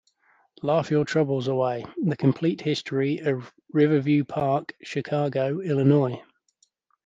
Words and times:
"Laugh 0.63 0.89
your 0.89 1.05
troubles 1.05 1.47
away: 1.47 1.85
The 2.03 2.17
complete 2.17 2.61
history 2.61 3.19
of 3.19 3.53
Riverview 3.71 4.23
Park, 4.23 4.73
Chicago, 4.81 5.59
Illinois". 5.59 6.23